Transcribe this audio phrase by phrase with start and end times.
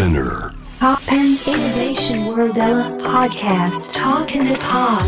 [0.00, 0.54] Spinner.
[0.78, 2.56] Toppan Innovation World
[3.02, 3.92] Podcast.
[3.92, 5.04] Talk in the Pod.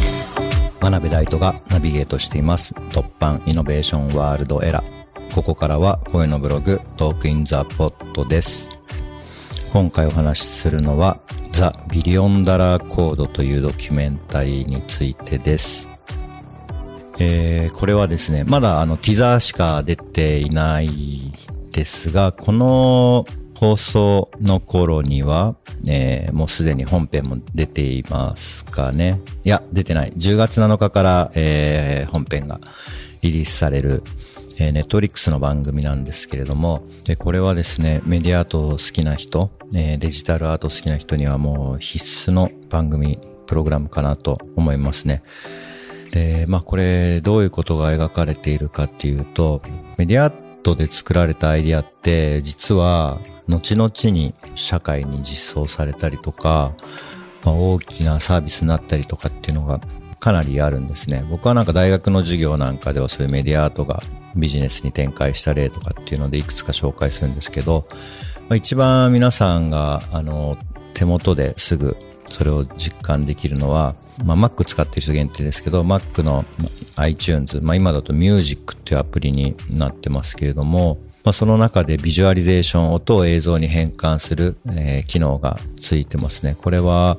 [0.83, 2.75] 真鍋大度がナビゲートしています。
[2.91, 8.69] Toppan Innovation World Era ここからは声のブログ Talk in the Pod です。
[9.73, 11.19] 今回お話しするのは
[11.53, 15.89] The Billion Dollar Code というドキュメンタリーについてです。
[17.19, 21.33] えー、これはですね、まだあのティザーしか出ていない
[21.71, 23.25] ですが、この
[23.63, 25.55] 放送の頃には、
[25.89, 29.21] えー、もうすでに本編も出ていますかね。
[29.45, 30.11] いや、出てない。
[30.11, 32.59] 10月7日から、えー、本編が
[33.21, 34.03] リリースされる、
[34.59, 45.23] えー、ネットリックスの番組なんですけれども、で、これはですね、メディアアート好きな人、えー、デジタルアート好きな人にはもう必須の番組、プログラムかなと思いますね。
[46.11, 49.63] で、まあこれどういうことが描かれているかっていうと、
[49.99, 56.73] メディアアートで作られたアイディアって実は後々に社会に実装されたりとか、
[57.45, 59.81] まあ、大きなサービスになったりとかっていうのが
[60.21, 61.27] かなりあるんですね。
[61.29, 64.03] 僕はなんか大学の授業なんかではそういうメディアアートが
[64.37, 67.87] ビジネスに展開した例とかっていうのでいくつか紹介するんですけど、
[68.49, 70.57] まあ、一番皆さんがあの
[70.95, 73.95] 手元ですぐそれを実感できるのは、
[74.25, 76.45] まあ、Mac 使ってる人限定ですけど Mac の
[76.97, 86.57] iTunes、まあ、今だと Music っていうアプリになってますけれどもまあ、その中でビジュアリゼーション、音を映像に変換する、えー、機能がついてますね。
[86.61, 87.19] これは、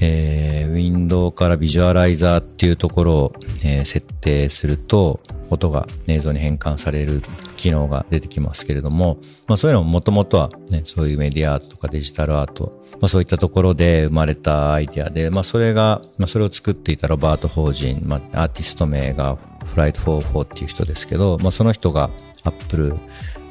[0.00, 3.32] えー、ウィンドウからビジュアライザーっていうところを、
[3.64, 5.20] えー、設定すると、
[5.50, 7.22] 音が映像に変換される
[7.56, 22.10] 機能が出てきますけれども、まあそういうのももともとはね、そういうメディアアートとかデジタルアート、まあそういったところで生まれたアイディアで、まあそれが、まあそれを作っていたロバート・法人、まあアーティスト名がフライト44っていう人ですけど、まあその人が
[22.44, 22.94] アップル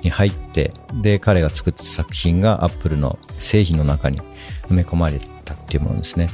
[0.01, 4.21] に入って、で、彼が作った作品がアップルの製品の中に
[4.69, 6.27] 埋め込まれたっていうものですね。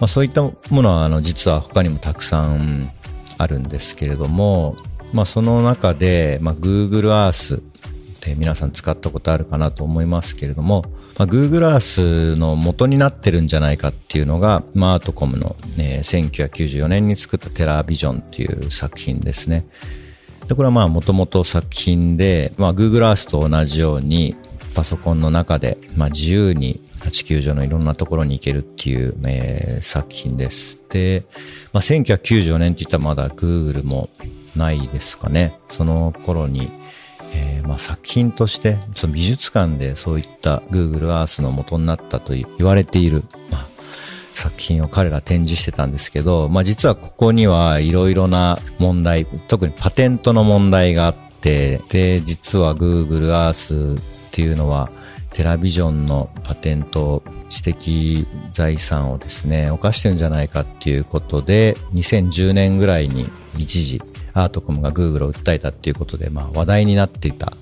[0.00, 2.90] まあ、そういったものは、あの、実は他にもたくさん
[3.38, 4.76] あるんですけれども、
[5.12, 7.62] まあ、その中で、まあ、Google Earth っ
[8.20, 10.84] て皆さん使ったことあるかなと思いますけれども、
[11.18, 19.66] まあ、Google Earth の元になってるんじゃないかっていうのが、まあ、アートコムの、えー、1994年に作ったテラビジョンっていう作品ですね。
[20.50, 24.34] で、これはまあもともと作品で、まあ Google Earth と同じように
[24.74, 30.80] パソコンの中で、まあ自由に地球上のいろんなところに行けるっていう、えー、作品です。
[30.88, 31.22] で、
[31.72, 34.10] まあ1994年って言ったらまだ Google も
[34.56, 35.56] ないですかね。
[35.68, 36.68] その頃に、
[37.32, 43.22] えー、まあ作品として、その美術館でそういった Google Earth の元になったと言われている、
[43.52, 43.69] まあ
[44.32, 54.90] 作品を彼ら展示してたんですけど、まあ実はここにはいろいろな問題、特にパテントの問題があって、で、実は Google Earth っていうのは
[55.32, 64.00] テラビジョンのパテント知的財産をですね、犯してるんじゃないかっていうことで、2010年ぐらいに一時
[64.32, 67.52] アートコムが Google を訴えたっていうことで、まあ話題になっていた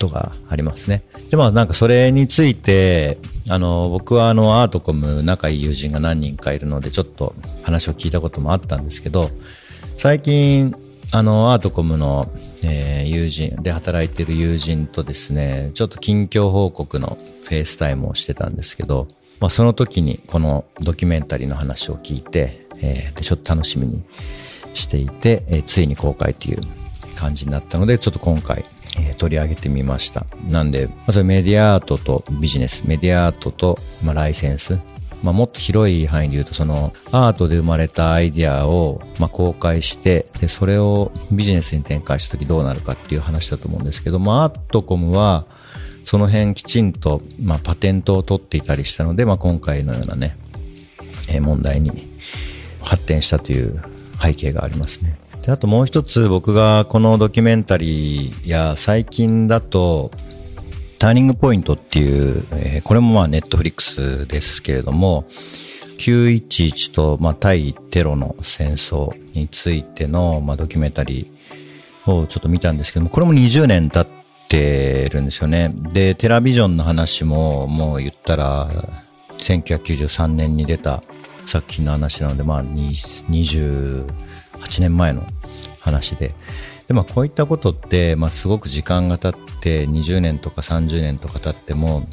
[0.00, 1.02] ことがありますね。
[1.28, 3.18] で、まあなんかそれについて、
[3.50, 9.30] あの、僕はあのアートコム仲いい友人が何人かいるのでちょっと話を聞いたこともあったんですけど、
[9.98, 10.74] 最近、
[11.12, 12.30] あの、 ART+COM の、
[12.64, 19.08] えー、友人で働いてる友人とですね、ちょっと近況報告のフェイスタイムをしてたんですけど、
[19.40, 24.02] まあその時にこのドキュメンタリーの話を聞いて、えー、でちょっと楽しみに
[24.72, 26.60] していて、えー、ついに公開という
[27.16, 28.64] 感じになったので、ちょっと今回
[28.98, 30.26] えー、取り上げてみました。
[30.48, 34.78] なんで、まずメディアアートとビジネス、メディアアートと、まあ、ライセンス、
[35.22, 45.46] まあ、もっと広い範囲で言うと、そのアートで生まれたアイディアを、まあ、公開して、で、それをビジネスに展開した時どうなるかっていう話だと思うんですけど、まあ、アートコムは、
[46.04, 50.36] その辺きちんと、まあ、パテントを取っていたりしたので、まあ、今回のようなね、
[51.28, 52.08] えー、問題に
[52.82, 53.80] 発展したという
[54.20, 55.18] 背景がありますね。
[55.42, 60.10] で、あともう一つ僕がこのドキュメンタリーや最近だと、
[60.98, 65.24] ターニングポイントっていう、えー、これもまあネットフリックスですけれども、
[66.00, 75.70] 911と、まあ、対テロの戦争についての、まあ、ドキュメンタリーをちょっと見たんですけども、これも20年経ってるんですよね。
[75.92, 78.70] で、テラビジョンの話ももう言ったら、
[79.38, 81.02] 1993年に出た
[81.44, 84.06] 作品の話なので、まあ、20、
[84.60, 85.26] 8年前の
[85.80, 86.34] 話で。
[86.88, 92.06] で、まあこういったことって、まあすごく時間が経って20年とか30年とか経っても、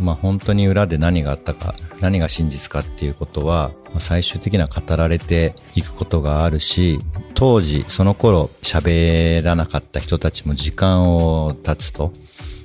[0.00, 6.98] まあ本当に裏で何があったか、何が真実かっていうことは、まあ、最終的には語られていくことがあるし、
[7.34, 12.12] 当時その頃喋らなかった人たちも時間を経つと、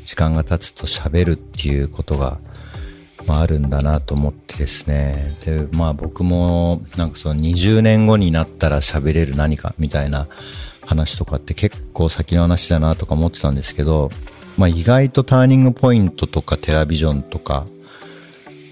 [0.05, 2.39] 時間が経つと喋るっていうことが
[3.27, 5.35] まあ、あるんだなと思ってですね。
[5.45, 10.27] で、まあ僕もなんかその20年後になったら喋れる何かみたいな
[10.85, 14.09] 話とかって結構先の話だなとか思ってたんですけど、
[14.57, 17.65] まあ意外とターニングポイントとかテラビジョンとか、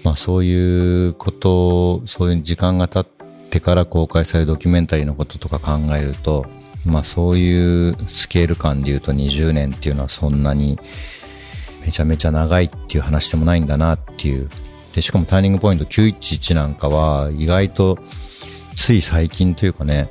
[0.02, 6.46] まあそういうことを、そういう時間が経ってから公開されるドキュメンタリーのこととか考えると、
[6.84, 10.78] まあそういうスケール感で言うと20年っていうのはそんなに
[11.88, 14.50] めちゃめちゃ長いっていう話でもないんだなっていう。
[14.92, 17.98] で、しかもターニングポイント911なんかは意外と
[18.76, 20.10] つい最近というかね、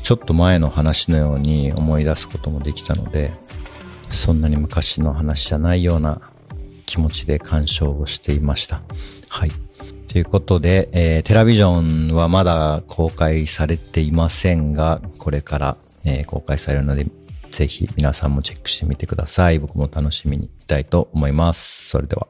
[0.00, 3.34] ちょっと前の話のように思い出すこともできたので、
[4.08, 6.22] そんなに昔の話じゃないような
[6.86, 8.80] 気持ちで鑑賞をしていました。
[9.28, 9.50] はい。
[10.10, 15.76] ということで、えー、テラビジョンはまだ公開されていませんが、これから、
[16.06, 17.06] えー、公開されるので、
[17.50, 19.58] ぜひ皆さんもチェックしてみてください。
[19.58, 21.88] 僕も楽しみにいたいと思います。
[21.88, 22.26] それでは。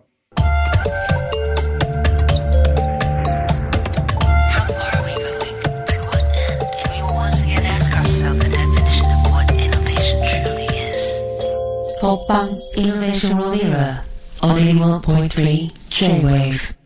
[12.01, 14.05] Popbang Innovation World Era
[14.43, 14.57] on
[15.03, 16.78] 81.3 J-Wave